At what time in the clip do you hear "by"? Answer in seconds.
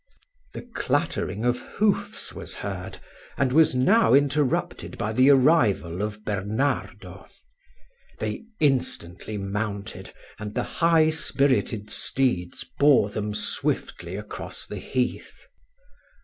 4.97-5.13